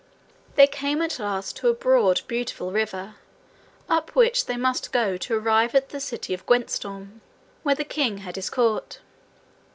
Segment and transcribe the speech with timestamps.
[0.55, 3.17] They came at last to a broad, beautiful river,
[3.87, 7.21] up which they must go to arrive at the city of Gwyntystorm,
[7.61, 8.97] where the king had his court.